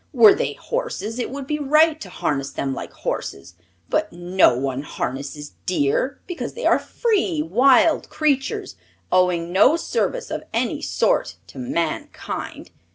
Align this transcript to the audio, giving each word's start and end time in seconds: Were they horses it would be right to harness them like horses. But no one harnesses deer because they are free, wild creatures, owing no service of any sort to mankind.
Were 0.13 0.33
they 0.33 0.53
horses 0.53 1.19
it 1.19 1.29
would 1.29 1.45
be 1.45 1.59
right 1.59 2.01
to 2.01 2.09
harness 2.09 2.49
them 2.49 2.73
like 2.73 2.91
horses. 2.91 3.53
But 3.87 4.11
no 4.11 4.57
one 4.57 4.81
harnesses 4.81 5.53
deer 5.67 6.19
because 6.25 6.55
they 6.55 6.65
are 6.65 6.79
free, 6.79 7.43
wild 7.43 8.09
creatures, 8.09 8.75
owing 9.11 9.51
no 9.53 9.75
service 9.77 10.31
of 10.31 10.41
any 10.55 10.81
sort 10.81 11.35
to 11.49 11.59
mankind. 11.59 12.71